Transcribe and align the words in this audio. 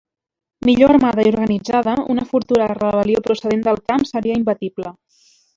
Millor 0.69 0.93
armada 0.93 1.25
i 1.27 1.33
organitzada, 1.33 1.93
una 2.15 2.25
futura 2.31 2.71
rebel·lió 2.73 3.23
procedent 3.31 3.65
del 3.71 3.81
camp 3.93 4.11
seria 4.15 4.41
imbatible. 4.43 4.99